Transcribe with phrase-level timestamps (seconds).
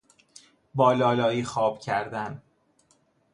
[0.75, 2.41] با لالایی خواب کردن